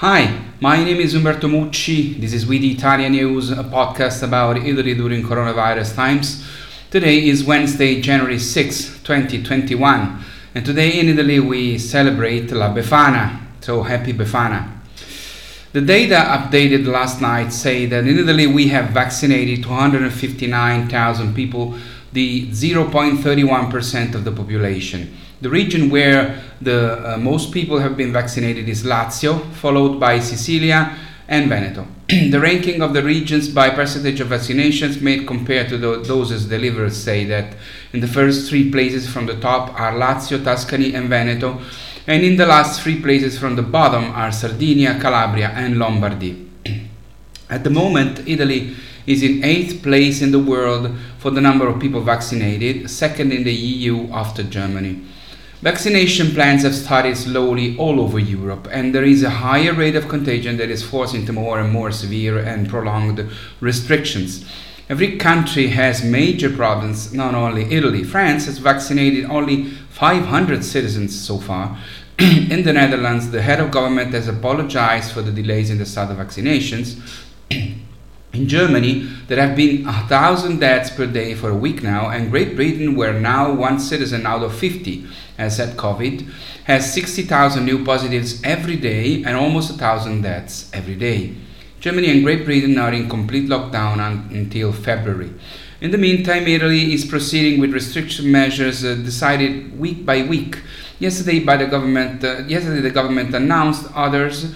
[0.00, 2.20] Hi, my name is Umberto Mucci.
[2.20, 6.46] This is We the Italian News, a podcast about Italy during coronavirus times.
[6.90, 10.22] Today is Wednesday, January 6, 2021,
[10.54, 13.40] and today in Italy we celebrate La Befana.
[13.62, 14.70] So happy Befana.
[15.72, 21.74] The data updated last night say that in Italy we have vaccinated 259,000 people,
[22.12, 25.16] the 0.31% of the population.
[25.40, 30.96] The region where the uh, most people have been vaccinated is Lazio, followed by Sicilia
[31.28, 31.86] and Veneto.
[32.08, 36.92] the ranking of the regions by percentage of vaccinations made compared to the doses delivered
[36.92, 37.54] say that
[37.92, 41.60] in the first three places from the top are Lazio, Tuscany, and Veneto,
[42.06, 46.48] and in the last three places from the bottom are Sardinia, Calabria, and Lombardy.
[47.50, 48.74] At the moment, Italy
[49.06, 53.44] is in eighth place in the world for the number of people vaccinated, second in
[53.44, 55.04] the EU after Germany.
[55.62, 60.06] Vaccination plans have started slowly all over Europe, and there is a higher rate of
[60.06, 63.26] contagion that is forcing into more and more severe and prolonged
[63.60, 64.44] restrictions.
[64.90, 68.04] Every country has major problems, not only Italy.
[68.04, 71.78] France has vaccinated only 500 citizens so far.
[72.18, 76.10] in the Netherlands, the head of government has apologized for the delays in the start
[76.10, 77.00] of vaccinations.
[78.36, 82.30] In Germany, there have been a thousand deaths per day for a week now, and
[82.30, 85.06] Great Britain, where now one citizen out of 50
[85.38, 86.30] has had COVID,
[86.64, 91.34] has 60,000 new positives every day and almost a thousand deaths every day.
[91.80, 95.32] Germany and Great Britain are in complete lockdown un- until February.
[95.80, 100.58] In the meantime, Italy is proceeding with restriction measures uh, decided week by week.
[100.98, 104.54] Yesterday, by the government, uh, yesterday the government announced others.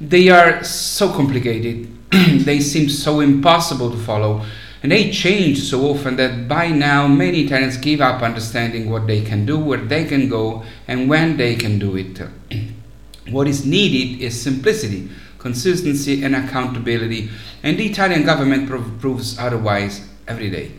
[0.00, 1.88] They are so complicated
[2.44, 4.44] they seem so impossible to follow,
[4.82, 9.22] and they change so often that by now many Italians give up understanding what they
[9.22, 12.20] can do, where they can go, and when they can do it.
[13.30, 17.30] what is needed is simplicity, consistency, and accountability,
[17.62, 20.72] and the Italian government prov- proves otherwise every day.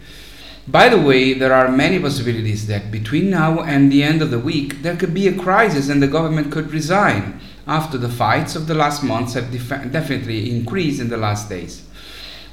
[0.67, 4.39] By the way, there are many possibilities that between now and the end of the
[4.39, 8.67] week there could be a crisis and the government could resign after the fights of
[8.67, 11.85] the last months have def- definitely increased in the last days.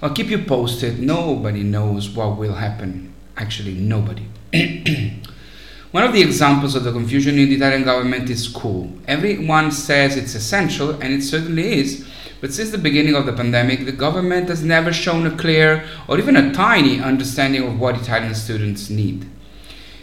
[0.02, 0.98] I'll keep you posted.
[0.98, 3.12] Nobody knows what will happen.
[3.36, 4.26] Actually, nobody.
[5.90, 8.92] One of the examples of the confusion in the Italian government is school.
[9.08, 12.06] Everyone says it's essential, and it certainly is.
[12.40, 16.18] But since the beginning of the pandemic, the government has never shown a clear or
[16.18, 19.29] even a tiny understanding of what Italian students need.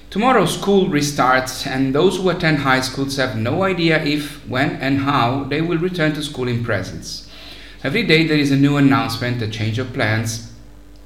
[0.10, 5.00] Tomorrow, school restarts, and those who attend high schools have no idea if, when, and
[5.00, 7.30] how they will return to school in presence.
[7.84, 10.54] Every day there is a new announcement, a change of plans,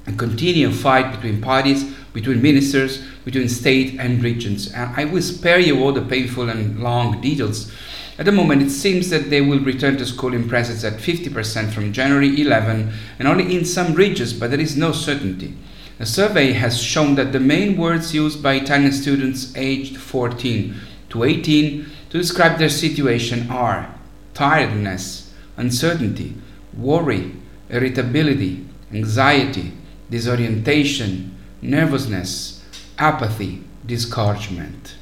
[0.06, 1.82] a continued fight between parties,
[2.12, 4.72] between ministers, between state and regions.
[4.72, 7.72] And I will spare you all the painful and long details.
[8.18, 11.72] At the moment, it seems that they will return to school in presence at 50%
[11.72, 15.54] from January 11 and only in some regions, but there is no certainty.
[16.02, 20.74] A survey has shown that the main words used by Italian students aged 14
[21.10, 23.94] to 18 to describe their situation are
[24.34, 26.34] tiredness, uncertainty,
[26.76, 27.36] worry,
[27.70, 29.74] irritability, anxiety,
[30.10, 32.64] disorientation, nervousness,
[32.98, 34.96] apathy, discouragement.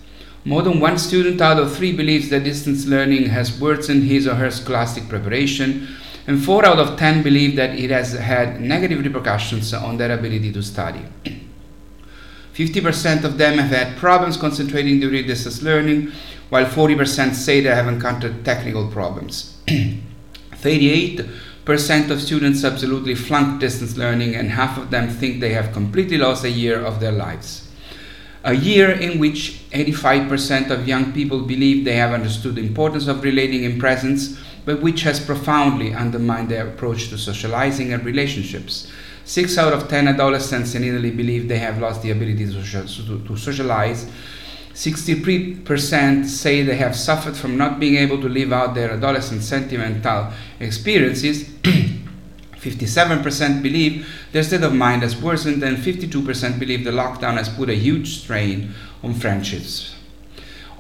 [0.44, 4.34] More than one student out of three believes that distance learning has worsened his or
[4.34, 5.88] her scholastic preparation
[6.26, 10.53] and 4 out of 10 believe that it has had negative repercussions on their ability
[10.53, 11.04] to study.
[12.54, 16.12] 50% of them have had problems concentrating during distance learning,
[16.50, 19.56] while 40% say they have encountered technical problems.
[20.53, 26.19] 38% of students absolutely flunked distance learning, and half of them think they have completely
[26.19, 27.69] lost a year of their lives.
[28.44, 33.22] A year in which 85% of young people believe they have understood the importance of
[33.22, 34.38] relating in presence
[34.70, 38.86] but which has profoundly undermined their approach to socializing and relationships.
[39.25, 44.08] Six out of ten adolescents in Italy believe they have lost the ability to, socialize.
[44.72, 50.32] 63% say they have suffered from not being able to live out their adolescent sentimental
[50.60, 51.49] experiences.
[52.55, 57.69] 57% believe their state of mind has worsened, and 52% believe the lockdown has put
[57.70, 58.72] a huge strain
[59.02, 59.96] on friendships.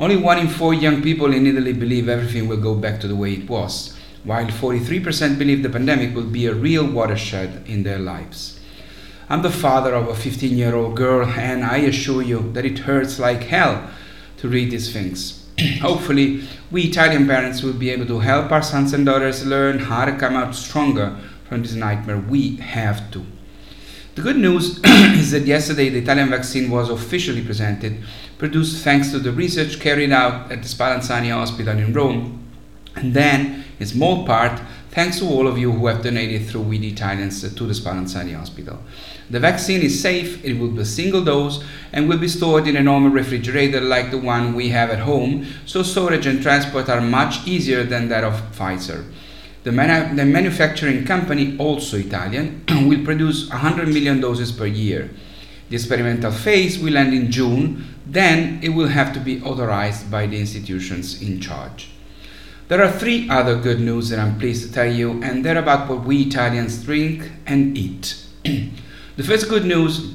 [0.00, 3.14] Only one in four young people in Italy believe everything will go back to the
[3.14, 3.94] way it was,
[4.24, 8.58] while 43% believe the pandemic will be a real watershed in their lives.
[9.28, 12.78] I'm the father of a 15 year old girl, and I assure you that it
[12.78, 13.90] hurts like hell
[14.38, 15.46] to read these things.
[15.82, 20.06] Hopefully, we Italian parents will be able to help our sons and daughters learn how
[20.06, 21.14] to come out stronger
[21.46, 22.16] from this nightmare.
[22.16, 23.26] We have to.
[24.20, 28.02] The good news is that yesterday the Italian vaccine was officially presented,
[28.36, 32.46] produced thanks to the research carried out at the Spallanzani Hospital in Rome,
[32.96, 36.76] And then, in small part, thanks to all of you who have donated through We
[36.76, 38.78] the Italians to the Spallanzani Hospital.
[39.30, 42.76] The vaccine is safe, it will be a single dose, and will be stored in
[42.76, 47.00] a normal refrigerator like the one we have at home, so storage and transport are
[47.00, 49.02] much easier than that of Pfizer.
[49.62, 55.10] The, manu- the manufacturing company, also Italian, will produce 100 million doses per year.
[55.68, 60.26] The experimental phase will end in June, then it will have to be authorized by
[60.26, 61.90] the institutions in charge.
[62.68, 65.88] There are three other good news that I'm pleased to tell you, and they're about
[65.88, 68.24] what we Italians drink and eat.
[69.16, 70.14] The first good news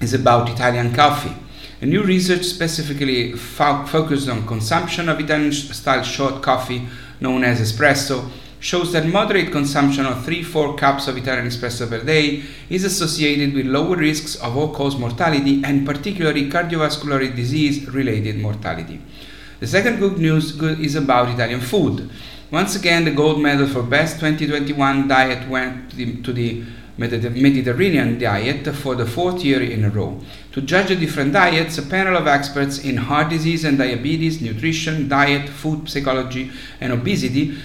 [0.00, 1.34] is about Italian coffee.
[1.82, 6.88] A new research specifically fo- focused on consumption of Italian style short coffee
[7.20, 8.30] known as espresso
[8.60, 13.66] shows that moderate consumption of 3-4 cups of Italian espresso per day is associated with
[13.66, 19.00] lower risks of all-cause mortality and particularly cardiovascular disease related mortality.
[19.60, 22.10] The second good news is about Italian food.
[22.50, 26.64] Once again, the gold medal for best 2021 diet went to the
[26.98, 30.20] Mediterranean diet for the fourth year in a row.
[30.52, 35.08] To judge the different diets, a panel of experts in heart disease and diabetes, nutrition,
[35.08, 37.56] diet, food psychology, and obesity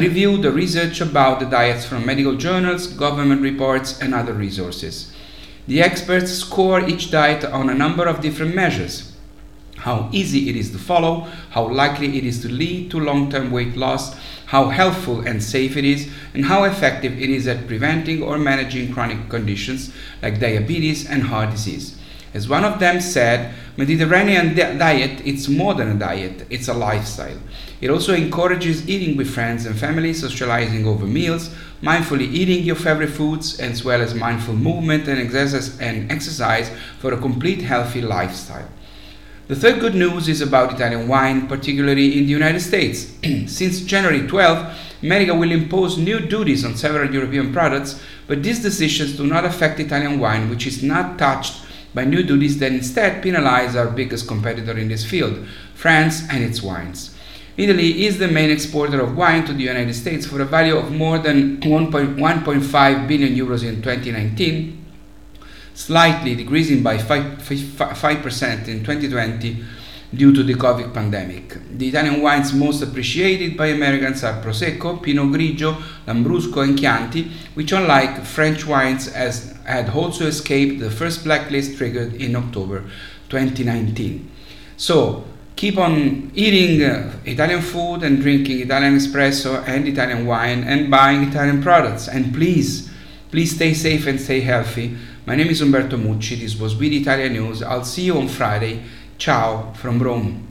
[0.00, 5.12] reviewed the research about the diets from medical journals, government reports, and other resources.
[5.66, 9.14] The experts score each diet on a number of different measures
[9.84, 13.50] how easy it is to follow, how likely it is to lead to long term
[13.50, 18.22] weight loss, how helpful and safe it is, and how effective it is at preventing
[18.22, 19.92] or managing chronic conditions
[20.22, 21.98] like diabetes and heart disease.
[22.32, 26.74] As one of them said, Mediterranean di- diet it's more than a diet, it's a
[26.74, 27.38] lifestyle.
[27.84, 31.50] It also encourages eating with friends and family, socializing over meals,
[31.82, 35.20] mindfully eating your favorite foods, as well as mindful movement and
[36.10, 38.66] exercise, for a complete healthy lifestyle.
[39.48, 43.12] The third good news is about Italian wine, particularly in the United States.
[43.46, 49.14] Since January 12, America will impose new duties on several European products, but these decisions
[49.14, 51.60] do not affect Italian wine, which is not touched
[51.92, 56.62] by new duties that instead penalize our biggest competitor in this field, France and its
[56.62, 57.13] wines.
[57.56, 60.90] Italy is the main exporter of wine to the United States for a value of
[60.90, 64.84] more than 1.5 billion euros in 2019
[65.74, 69.64] slightly decreasing by 5%, 5% in 2020
[70.14, 71.58] due to the COVID pandemic.
[71.76, 75.74] The Italian wines most appreciated by Americans are Prosecco, Pinot Grigio,
[76.06, 82.14] Lambrusco, and Chianti, which, unlike French wines, has, had also escaped the first blacklist triggered
[82.14, 82.84] in October
[83.28, 84.30] 2019.
[84.76, 85.24] So,
[85.56, 91.24] keep on eating uh, Italian food and drinking Italian espresso and Italian wine and buying
[91.24, 92.08] Italian products.
[92.08, 92.90] And please,
[93.30, 94.96] please stay safe and stay healthy.
[95.26, 96.38] My name is Umberto Mucci.
[96.38, 97.62] This was We the Italians News.
[97.62, 98.82] I'll see you on Friday.
[99.16, 100.43] Ciao from Rome.